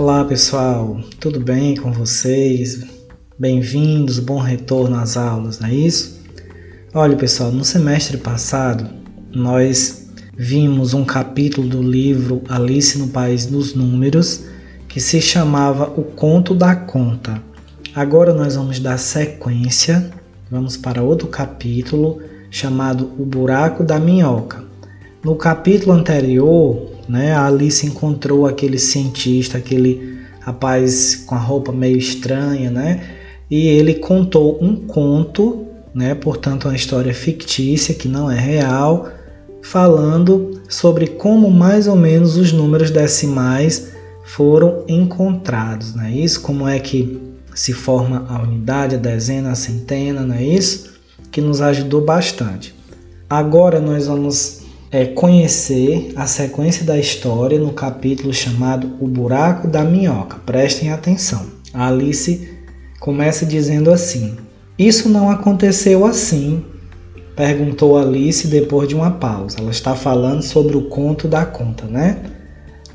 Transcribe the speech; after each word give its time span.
Olá 0.00 0.24
pessoal, 0.24 1.00
tudo 1.18 1.40
bem 1.40 1.74
com 1.74 1.90
vocês? 1.90 2.86
Bem-vindos, 3.36 4.20
bom 4.20 4.38
retorno 4.38 4.94
às 4.94 5.16
aulas, 5.16 5.58
não 5.58 5.68
é 5.68 5.74
isso? 5.74 6.20
Olha 6.94 7.16
pessoal, 7.16 7.50
no 7.50 7.64
semestre 7.64 8.16
passado 8.16 8.88
nós 9.34 10.08
vimos 10.36 10.94
um 10.94 11.04
capítulo 11.04 11.68
do 11.68 11.82
livro 11.82 12.42
Alice 12.48 12.96
no 12.96 13.08
País 13.08 13.46
dos 13.46 13.74
Números 13.74 14.44
que 14.86 15.00
se 15.00 15.20
chamava 15.20 15.92
O 15.96 16.04
Conto 16.04 16.54
da 16.54 16.76
Conta. 16.76 17.42
Agora 17.92 18.32
nós 18.32 18.54
vamos 18.54 18.78
dar 18.78 18.98
sequência, 18.98 20.12
vamos 20.48 20.76
para 20.76 21.02
outro 21.02 21.26
capítulo 21.26 22.22
chamado 22.52 23.10
O 23.18 23.24
Buraco 23.24 23.82
da 23.82 23.98
Minhoca. 23.98 24.62
No 25.24 25.34
capítulo 25.34 25.90
anterior, 25.90 26.97
né, 27.08 27.32
a 27.32 27.46
Alice 27.46 27.86
encontrou 27.86 28.46
aquele 28.46 28.78
cientista, 28.78 29.58
aquele 29.58 30.18
rapaz 30.40 31.16
com 31.26 31.34
a 31.34 31.38
roupa 31.38 31.72
meio 31.72 31.96
estranha, 31.96 32.70
né? 32.70 33.02
E 33.50 33.66
ele 33.66 33.94
contou 33.94 34.58
um 34.62 34.76
conto, 34.76 35.66
né, 35.94 36.14
portanto 36.14 36.66
uma 36.66 36.76
história 36.76 37.14
fictícia 37.14 37.94
que 37.94 38.08
não 38.08 38.30
é 38.30 38.38
real, 38.38 39.08
falando 39.62 40.60
sobre 40.68 41.06
como 41.06 41.50
mais 41.50 41.86
ou 41.86 41.96
menos 41.96 42.36
os 42.36 42.52
números 42.52 42.90
decimais 42.90 43.92
foram 44.24 44.84
encontrados, 44.86 45.94
não 45.94 46.04
é 46.04 46.12
isso? 46.12 46.42
Como 46.42 46.68
é 46.68 46.78
que 46.78 47.20
se 47.54 47.72
forma 47.72 48.26
a 48.28 48.42
unidade, 48.42 48.94
a 48.94 48.98
dezena, 48.98 49.52
a 49.52 49.54
centena, 49.54 50.22
não 50.22 50.34
é 50.34 50.44
isso? 50.44 50.94
Que 51.32 51.40
nos 51.40 51.60
ajudou 51.60 52.02
bastante. 52.02 52.74
Agora 53.28 53.80
nós 53.80 54.06
vamos 54.06 54.57
é, 54.90 55.04
conhecer 55.06 56.12
a 56.16 56.26
sequência 56.26 56.84
da 56.84 56.98
história 56.98 57.58
no 57.58 57.72
capítulo 57.72 58.32
chamado 58.32 58.96
O 59.00 59.06
Buraco 59.06 59.68
da 59.68 59.84
Minhoca. 59.84 60.38
Prestem 60.46 60.90
atenção. 60.90 61.46
A 61.72 61.88
Alice 61.88 62.48
começa 62.98 63.44
dizendo 63.44 63.90
assim: 63.90 64.36
Isso 64.78 65.08
não 65.08 65.30
aconteceu 65.30 66.06
assim, 66.06 66.64
perguntou 67.36 67.98
Alice 67.98 68.46
depois 68.48 68.88
de 68.88 68.94
uma 68.94 69.12
pausa. 69.12 69.58
Ela 69.60 69.70
está 69.70 69.94
falando 69.94 70.42
sobre 70.42 70.76
o 70.76 70.88
conto 70.88 71.28
da 71.28 71.44
conta, 71.44 71.84
né? 71.84 72.22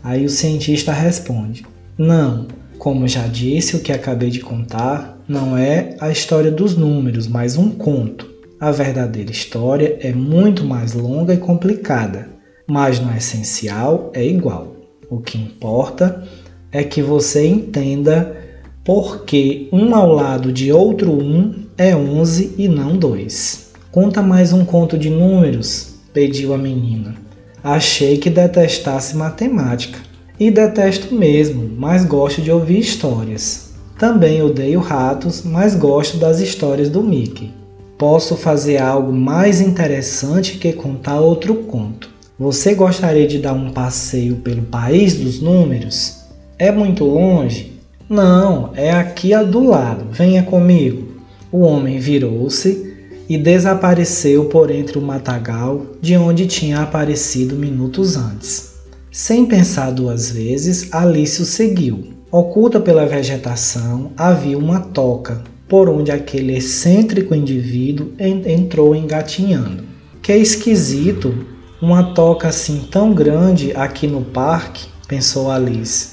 Aí 0.04 0.26
o 0.26 0.30
cientista 0.30 0.92
responde: 0.92 1.66
Não, 1.98 2.48
como 2.80 3.08
já 3.08 3.28
disse, 3.28 3.76
o 3.76 3.80
que 3.80 3.92
acabei 3.92 4.30
de 4.30 4.40
contar 4.40 5.18
não 5.28 5.58
é 5.58 5.96
a 6.02 6.10
história 6.10 6.52
dos 6.52 6.76
números, 6.76 7.28
mas 7.28 7.56
um 7.56 7.70
conto. 7.70 8.33
A 8.64 8.72
verdadeira 8.72 9.30
história 9.30 9.98
é 10.00 10.14
muito 10.14 10.64
mais 10.64 10.94
longa 10.94 11.34
e 11.34 11.38
complicada, 11.38 12.30
mas 12.66 12.98
no 12.98 13.14
essencial 13.14 14.10
é 14.14 14.26
igual. 14.26 14.78
O 15.10 15.20
que 15.20 15.38
importa 15.38 16.24
é 16.72 16.82
que 16.82 17.02
você 17.02 17.46
entenda 17.46 18.38
por 18.82 19.26
que 19.26 19.68
um 19.70 19.94
ao 19.94 20.10
lado 20.14 20.50
de 20.50 20.72
outro 20.72 21.12
um 21.12 21.66
é 21.78 21.94
11 21.94 22.56
e 22.58 22.70
não 22.70 22.96
dois. 22.96 23.74
Conta 23.92 24.22
mais 24.22 24.54
um 24.54 24.64
conto 24.64 24.98
de 24.98 25.10
números, 25.10 25.96
pediu 26.14 26.54
a 26.54 26.58
menina. 26.58 27.16
Achei 27.62 28.18
que 28.18 28.30
detestasse 28.30 29.18
matemática. 29.18 30.00
E 30.40 30.50
detesto 30.50 31.14
mesmo, 31.14 31.70
mas 31.78 32.06
gosto 32.06 32.42
de 32.42 32.50
ouvir 32.50 32.80
histórias. 32.80 33.74
Também 34.00 34.42
odeio 34.42 34.80
ratos, 34.80 35.44
mas 35.44 35.76
gosto 35.76 36.16
das 36.16 36.40
histórias 36.40 36.88
do 36.88 37.04
Mickey. 37.04 37.62
Posso 37.98 38.36
fazer 38.36 38.78
algo 38.78 39.14
mais 39.14 39.62
interessante 39.62 40.58
que 40.58 40.74
contar 40.74 41.20
outro 41.20 41.56
conto. 41.56 42.10
Você 42.38 42.74
gostaria 42.74 43.28
de 43.28 43.40
dar 43.40 43.54
um 43.54 43.72
passeio 43.72 44.38
pelo 44.38 44.64
país 44.64 45.16
dos 45.16 45.40
números? 45.40 46.24
É 46.58 46.72
muito 46.72 47.06
longe? 47.06 47.80
Não, 48.10 48.72
é 48.76 48.92
aqui 48.92 49.36
do 49.46 49.64
lado. 49.64 50.06
Venha 50.12 50.44
comigo. 50.44 51.14
O 51.52 51.60
homem 51.60 52.00
virou-se 52.00 52.94
e 53.30 53.38
desapareceu 53.38 54.46
por 54.46 54.70
entre 54.72 54.98
o 54.98 55.02
matagal 55.02 55.86
de 56.02 56.18
onde 56.18 56.48
tinha 56.48 56.80
aparecido 56.80 57.56
minutos 57.56 58.18
antes. 58.18 58.74
Sem 59.12 59.46
pensar 59.46 59.92
duas 59.92 60.32
vezes, 60.32 60.92
Alice 60.92 61.42
o 61.42 61.46
seguiu. 61.46 62.14
Oculta 62.32 62.80
pela 62.80 63.06
vegetação 63.06 64.12
havia 64.18 64.58
uma 64.58 64.80
toca, 64.80 65.44
por 65.74 65.90
onde 65.90 66.12
aquele 66.12 66.56
excêntrico 66.56 67.34
indivíduo 67.34 68.12
entrou 68.20 68.96
engatinhando. 68.96 69.84
Que 70.22 70.36
esquisito, 70.36 71.34
uma 71.82 72.14
toca 72.14 72.48
assim 72.48 72.88
tão 72.92 73.12
grande 73.12 73.74
aqui 73.76 74.06
no 74.06 74.22
parque, 74.22 74.86
pensou 75.08 75.50
Alice, 75.50 76.10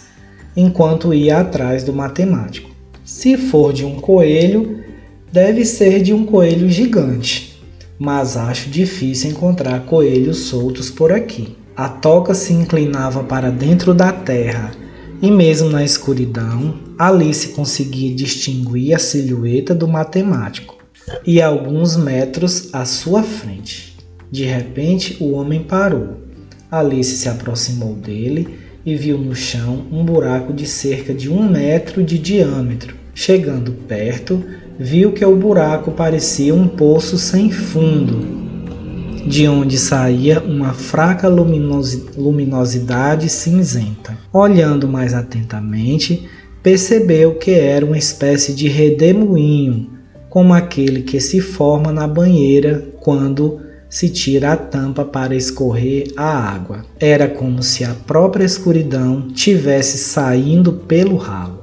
enquanto 0.56 1.12
ia 1.12 1.40
atrás 1.40 1.84
do 1.84 1.92
matemático. 1.92 2.70
Se 3.04 3.36
for 3.36 3.70
de 3.70 3.84
um 3.84 3.96
coelho, 3.96 4.82
deve 5.30 5.66
ser 5.66 6.00
de 6.00 6.14
um 6.14 6.24
coelho 6.24 6.70
gigante, 6.70 7.62
mas 7.98 8.38
acho 8.38 8.70
difícil 8.70 9.30
encontrar 9.30 9.84
coelhos 9.84 10.38
soltos 10.38 10.90
por 10.90 11.12
aqui. 11.12 11.54
A 11.76 11.86
toca 11.86 12.32
se 12.32 12.54
inclinava 12.54 13.22
para 13.24 13.50
dentro 13.50 13.92
da 13.92 14.10
terra, 14.10 14.70
e 15.20 15.30
mesmo 15.30 15.68
na 15.68 15.84
escuridão, 15.84 16.88
Alice 17.00 17.48
conseguia 17.52 18.14
distinguir 18.14 18.94
a 18.94 18.98
silhueta 18.98 19.74
do 19.74 19.88
matemático 19.88 20.76
e 21.26 21.40
alguns 21.40 21.96
metros 21.96 22.68
à 22.74 22.84
sua 22.84 23.22
frente. 23.22 23.96
De 24.30 24.44
repente, 24.44 25.16
o 25.18 25.32
homem 25.32 25.62
parou. 25.62 26.18
Alice 26.70 27.16
se 27.16 27.26
aproximou 27.26 27.94
dele 27.94 28.58
e 28.84 28.94
viu 28.96 29.16
no 29.16 29.34
chão 29.34 29.86
um 29.90 30.04
buraco 30.04 30.52
de 30.52 30.66
cerca 30.66 31.14
de 31.14 31.30
um 31.30 31.48
metro 31.48 32.04
de 32.04 32.18
diâmetro. 32.18 32.94
Chegando 33.14 33.72
perto, 33.72 34.44
viu 34.78 35.12
que 35.12 35.24
o 35.24 35.34
buraco 35.34 35.92
parecia 35.92 36.54
um 36.54 36.68
poço 36.68 37.16
sem 37.16 37.50
fundo, 37.50 38.28
de 39.26 39.48
onde 39.48 39.78
saía 39.78 40.38
uma 40.40 40.74
fraca 40.74 41.28
luminosidade 41.28 43.30
cinzenta. 43.30 44.18
Olhando 44.30 44.86
mais 44.86 45.14
atentamente, 45.14 46.28
percebeu 46.62 47.34
que 47.36 47.52
era 47.52 47.84
uma 47.84 47.98
espécie 47.98 48.52
de 48.52 48.68
redemoinho, 48.68 49.90
como 50.28 50.54
aquele 50.54 51.02
que 51.02 51.20
se 51.20 51.40
forma 51.40 51.90
na 51.92 52.06
banheira 52.06 52.84
quando 53.00 53.60
se 53.88 54.08
tira 54.08 54.52
a 54.52 54.56
tampa 54.56 55.04
para 55.04 55.34
escorrer 55.34 56.12
a 56.16 56.24
água. 56.24 56.84
Era 57.00 57.26
como 57.26 57.62
se 57.62 57.82
a 57.82 57.94
própria 58.06 58.44
escuridão 58.44 59.28
tivesse 59.28 59.98
saindo 59.98 60.72
pelo 60.72 61.16
ralo. 61.16 61.58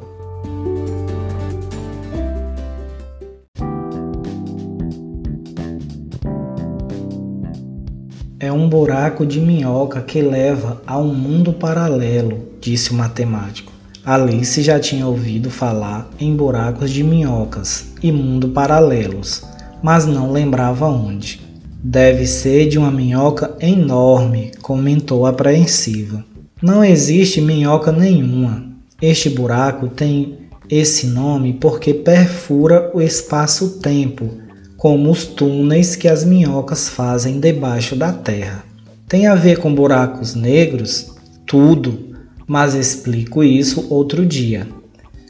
É 8.39 8.51
um 8.51 8.67
buraco 8.69 9.25
de 9.25 9.39
minhoca 9.39 10.01
que 10.01 10.21
leva 10.21 10.81
a 10.85 10.97
um 10.97 11.13
mundo 11.13 11.53
paralelo, 11.53 12.39
disse 12.59 12.91
o 12.91 12.93
matemático. 12.93 13.76
Alice 14.07 14.61
já 14.61 14.79
tinha 14.79 15.05
ouvido 15.05 15.51
falar 15.51 16.09
em 16.17 16.33
buracos 16.33 16.91
de 16.91 17.03
minhocas 17.03 17.87
e 18.01 18.09
mundo 18.09 18.47
paralelos, 18.47 19.43
mas 19.83 20.05
não 20.05 20.31
lembrava 20.31 20.87
onde. 20.87 21.41
Deve 21.83 22.25
ser 22.25 22.69
de 22.69 22.77
uma 22.77 22.89
minhoca 22.89 23.53
enorme, 23.59 24.51
comentou 24.61 25.25
apreensiva. 25.25 26.23
Não 26.61 26.85
existe 26.85 27.41
minhoca 27.41 27.91
nenhuma. 27.91 28.63
Este 29.01 29.29
buraco 29.29 29.89
tem 29.89 30.37
esse 30.69 31.07
nome 31.07 31.55
porque 31.55 31.93
perfura 31.93 32.89
o 32.93 33.01
espaço-tempo 33.01 34.37
como 34.77 35.11
os 35.11 35.25
túneis 35.25 35.97
que 35.97 36.07
as 36.07 36.23
minhocas 36.23 36.87
fazem 36.87 37.41
debaixo 37.41 37.93
da 37.93 38.13
terra. 38.13 38.63
Tem 39.05 39.27
a 39.27 39.35
ver 39.35 39.59
com 39.59 39.75
buracos 39.75 40.33
negros? 40.33 41.13
Tudo, 41.45 42.06
mas 42.47 42.73
explico 42.73 43.43
isso 43.43 43.85
outro 43.89 44.25
dia, 44.25 44.65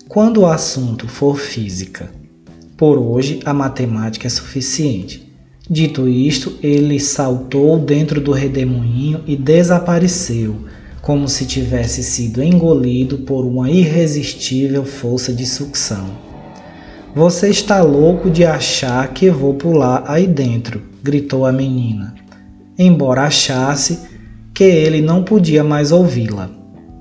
quando 0.07 0.41
o 0.41 0.45
assunto 0.45 1.07
for 1.07 1.37
física. 1.37 2.11
Por 2.77 2.99
hoje, 2.99 3.39
a 3.43 3.53
matemática 3.53 4.27
é 4.27 4.29
suficiente. 4.29 5.27
Dito 5.67 6.07
isto, 6.07 6.59
ele 6.61 6.99
saltou 6.99 7.79
dentro 7.79 8.21
do 8.21 8.31
redemoinho 8.31 9.23
e 9.25 9.35
desapareceu, 9.35 10.55
como 11.01 11.27
se 11.27 11.45
tivesse 11.45 12.03
sido 12.03 12.43
engolido 12.43 13.17
por 13.19 13.43
uma 13.43 13.69
irresistível 13.69 14.85
força 14.85 15.33
de 15.33 15.45
sucção. 15.45 16.07
Você 17.15 17.49
está 17.49 17.81
louco 17.81 18.29
de 18.29 18.45
achar 18.45 19.11
que 19.11 19.31
vou 19.31 19.55
pular 19.55 20.03
aí 20.05 20.27
dentro, 20.27 20.83
gritou 21.01 21.47
a 21.47 21.51
menina, 21.51 22.13
embora 22.77 23.23
achasse 23.23 23.99
que 24.53 24.63
ele 24.63 25.01
não 25.01 25.23
podia 25.23 25.63
mais 25.63 25.91
ouvi-la. 25.91 26.56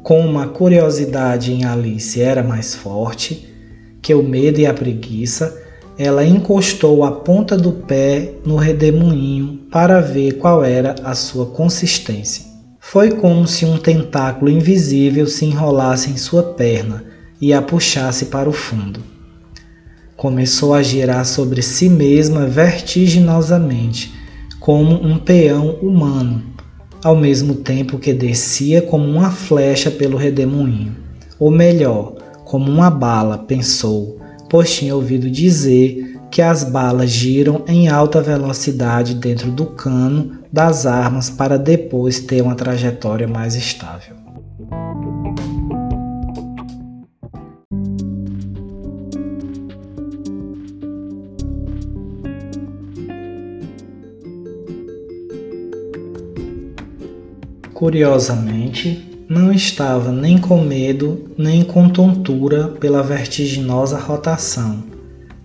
Como 0.06 0.38
a 0.38 0.46
curiosidade 0.46 1.52
em 1.52 1.64
Alice 1.64 2.22
era 2.22 2.40
mais 2.40 2.76
forte 2.76 3.52
que 4.00 4.14
o 4.14 4.22
medo 4.22 4.60
e 4.60 4.64
a 4.64 4.72
preguiça, 4.72 5.60
ela 5.98 6.24
encostou 6.24 7.02
a 7.02 7.10
ponta 7.10 7.56
do 7.56 7.72
pé 7.72 8.34
no 8.44 8.54
redemoinho 8.54 9.62
para 9.68 10.00
ver 10.00 10.34
qual 10.34 10.62
era 10.62 10.94
a 11.02 11.12
sua 11.12 11.46
consistência. 11.46 12.44
Foi 12.78 13.16
como 13.16 13.48
se 13.48 13.66
um 13.66 13.78
tentáculo 13.78 14.48
invisível 14.48 15.26
se 15.26 15.44
enrolasse 15.44 16.08
em 16.08 16.16
sua 16.16 16.44
perna 16.54 17.02
e 17.40 17.52
a 17.52 17.60
puxasse 17.60 18.26
para 18.26 18.48
o 18.48 18.52
fundo. 18.52 19.00
Começou 20.16 20.72
a 20.72 20.84
girar 20.84 21.26
sobre 21.26 21.62
si 21.62 21.88
mesma 21.88 22.46
vertiginosamente, 22.46 24.14
como 24.60 25.04
um 25.04 25.18
peão 25.18 25.70
humano, 25.82 26.54
ao 27.02 27.16
mesmo 27.16 27.54
tempo 27.54 27.98
que 27.98 28.12
descia 28.12 28.82
como 28.82 29.08
uma 29.08 29.30
flecha 29.30 29.90
pelo 29.90 30.16
redemoinho. 30.16 30.94
Ou 31.38 31.50
melhor, 31.50 32.14
como 32.44 32.70
uma 32.70 32.90
bala, 32.90 33.38
pensou, 33.38 34.18
pois 34.48 34.74
tinha 34.74 34.94
ouvido 34.94 35.30
dizer 35.30 36.16
que 36.30 36.42
as 36.42 36.64
balas 36.64 37.10
giram 37.10 37.62
em 37.66 37.88
alta 37.88 38.20
velocidade 38.20 39.14
dentro 39.14 39.50
do 39.50 39.66
cano 39.66 40.38
das 40.52 40.86
armas 40.86 41.30
para 41.30 41.58
depois 41.58 42.20
ter 42.20 42.42
uma 42.42 42.54
trajetória 42.54 43.28
mais 43.28 43.54
estável. 43.54 44.16
Curiosamente, 57.76 59.06
não 59.28 59.52
estava 59.52 60.10
nem 60.10 60.38
com 60.38 60.62
medo 60.62 61.26
nem 61.36 61.62
com 61.62 61.90
tontura 61.90 62.68
pela 62.68 63.02
vertiginosa 63.02 63.98
rotação. 63.98 64.82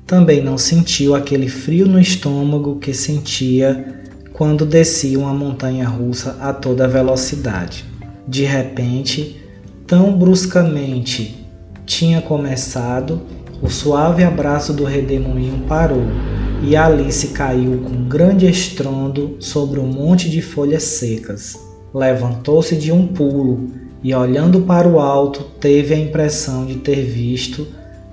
Também 0.07 0.42
não 0.42 0.57
sentiu 0.57 1.13
aquele 1.13 1.50
frio 1.50 1.86
no 1.86 2.00
estômago 2.00 2.78
que 2.78 2.94
sentia 2.94 4.01
quando 4.31 4.66
descia 4.66 5.19
uma 5.19 5.33
montanha 5.33 5.86
russa 5.86 6.38
a 6.39 6.54
toda 6.54 6.88
velocidade. 6.88 7.83
De 8.25 8.45
repente, 8.45 9.44
tão 9.86 10.18
bruscamente 10.18 11.45
tinha 11.86 12.22
começado, 12.22 13.24
o 13.62 13.69
suave 13.69 14.24
abraço 14.24 14.72
do 14.72 14.86
redemoinho 14.86 15.66
parou 15.68 16.06
e 16.63 16.77
Alice 16.77 17.27
caiu 17.27 17.80
com 17.80 18.07
grande 18.07 18.50
estrondo 18.50 19.36
sobre 19.38 19.81
um 19.81 19.88
monte 19.88 20.30
de 20.30 20.42
folhas 20.42 20.84
secas. 20.84 21.70
Levantou-se 21.93 22.75
de 22.75 22.91
um 22.91 23.07
pulo 23.07 23.67
e, 24.03 24.13
olhando 24.13 24.61
para 24.61 24.88
o 24.88 24.99
alto, 24.99 25.43
teve 25.59 25.93
a 25.93 25.97
impressão 25.97 26.65
de 26.65 26.75
ter 26.75 27.03
visto, 27.03 27.67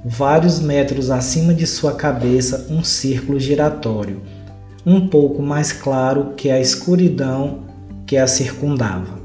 vários 0.05 0.61
metros 0.61 1.11
acima 1.11 1.55
de 1.55 1.67
sua 1.67 1.93
cabeça, 1.93 2.67
um 2.71 2.83
círculo 2.83 3.39
giratório 3.39 4.21
um 4.89 5.07
pouco 5.07 5.43
mais 5.43 5.71
claro 5.71 6.33
que 6.35 6.51
a 6.51 6.59
escuridão 6.59 7.61
que 8.07 8.17
a 8.17 8.27
circundava. 8.27 9.19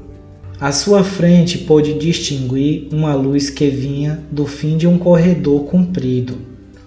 À 0.60 0.70
sua 0.70 1.02
frente 1.02 1.56
pôde 1.58 1.94
distinguir 1.94 2.88
uma 2.92 3.14
luz 3.14 3.48
que 3.48 3.68
vinha 3.70 4.22
do 4.30 4.46
fim 4.46 4.76
de 4.76 4.86
um 4.86 4.98
corredor 4.98 5.64
comprido. 5.64 6.36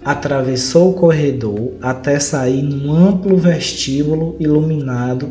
Atravessou 0.04 0.90
o 0.90 0.94
corredor 0.94 1.72
até 1.82 2.20
sair 2.20 2.62
num 2.62 2.92
amplo 2.92 3.36
vestíbulo 3.36 4.36
iluminado 4.38 5.28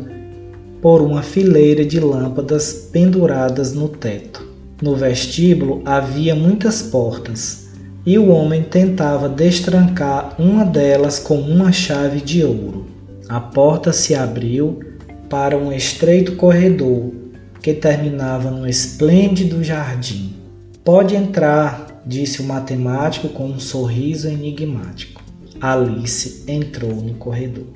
por 0.80 1.00
uma 1.02 1.22
fileira 1.22 1.84
de 1.84 1.98
lâmpadas 1.98 2.88
penduradas 2.92 3.72
no 3.72 3.88
teto. 3.88 4.46
No 4.80 4.94
vestíbulo 4.94 5.82
havia 5.84 6.34
muitas 6.34 6.82
portas, 6.82 7.68
e 8.06 8.16
o 8.18 8.28
homem 8.28 8.62
tentava 8.62 9.28
destrancar 9.28 10.34
uma 10.38 10.64
delas 10.64 11.18
com 11.18 11.38
uma 11.40 11.72
chave 11.72 12.20
de 12.20 12.44
ouro. 12.44 12.86
A 13.28 13.40
porta 13.40 13.92
se 13.92 14.14
abriu 14.14 14.80
para 15.28 15.58
um 15.58 15.72
estreito 15.72 16.36
corredor 16.36 17.12
que 17.60 17.74
terminava 17.74 18.50
num 18.50 18.66
esplêndido 18.66 19.62
jardim. 19.62 20.32
Pode 20.84 21.16
entrar, 21.16 22.02
disse 22.06 22.40
o 22.40 22.44
matemático 22.44 23.28
com 23.28 23.46
um 23.46 23.58
sorriso 23.58 24.28
enigmático. 24.28 25.22
Alice 25.60 26.44
entrou 26.46 26.94
no 26.94 27.14
corredor. 27.14 27.66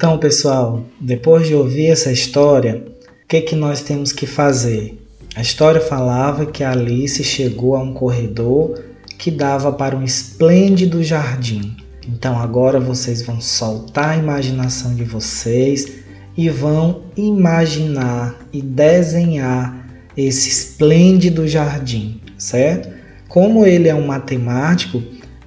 Então, 0.00 0.16
pessoal, 0.16 0.82
depois 0.98 1.46
de 1.46 1.54
ouvir 1.54 1.88
essa 1.88 2.10
história, 2.10 2.82
que, 3.28 3.42
que 3.42 3.54
nós 3.54 3.82
temos 3.82 4.12
que 4.12 4.26
fazer? 4.26 4.98
A 5.36 5.42
história 5.42 5.78
falava 5.78 6.46
que 6.46 6.64
Alice 6.64 7.22
chegou 7.22 7.76
a 7.76 7.82
um 7.82 7.92
corredor 7.92 8.82
que 9.18 9.30
dava 9.30 9.70
para 9.70 9.94
um 9.94 10.02
esplêndido 10.02 11.04
jardim. 11.04 11.76
Então 12.08 12.38
agora 12.38 12.80
vocês 12.80 13.20
vão 13.20 13.42
soltar 13.42 14.12
a 14.12 14.16
imaginação 14.16 14.94
de 14.94 15.04
vocês 15.04 15.98
e 16.34 16.48
vão 16.48 17.02
imaginar 17.14 18.34
e 18.54 18.62
desenhar 18.62 19.86
esse 20.16 20.48
esplêndido 20.48 21.46
jardim, 21.46 22.22
certo? 22.38 22.88
Como 23.28 23.66
ele 23.66 23.90
é 23.90 23.94
um 23.94 24.06
matemático, 24.06 25.02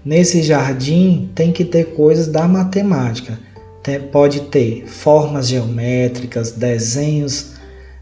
nesse 0.06 0.44
jardim 0.44 1.32
tem 1.34 1.52
que 1.52 1.66
ter 1.66 1.96
coisas 1.96 2.28
da 2.28 2.48
matemática. 2.48 3.40
Pode 4.12 4.42
ter 4.42 4.86
formas 4.88 5.48
geométricas, 5.48 6.52
desenhos 6.52 7.54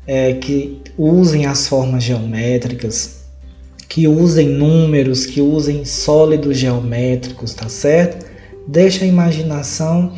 é, 0.05 0.33
que 0.33 0.81
usem 0.97 1.45
as 1.45 1.67
formas 1.67 2.03
geométricas, 2.03 3.21
que 3.87 4.07
usem 4.07 4.49
números, 4.49 5.25
que 5.25 5.41
usem 5.41 5.83
sólidos 5.85 6.57
geométricos, 6.57 7.53
tá 7.53 7.67
certo? 7.67 8.25
Deixa 8.67 9.03
a 9.03 9.07
imaginação 9.07 10.13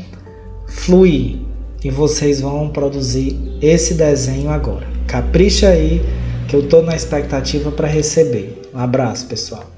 fluir 0.67 1.37
e 1.83 1.89
vocês 1.89 2.41
vão 2.41 2.69
produzir 2.69 3.39
esse 3.61 3.93
desenho 3.93 4.49
agora. 4.49 4.87
Capricha 5.07 5.69
aí 5.69 6.01
que 6.47 6.55
eu 6.55 6.67
tô 6.67 6.81
na 6.81 6.95
expectativa 6.95 7.71
para 7.71 7.87
receber. 7.87 8.61
Um 8.73 8.79
abraço, 8.79 9.27
pessoal. 9.27 9.72